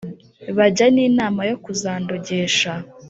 [0.57, 2.71] bajya n'inama yo kuzandogesha!»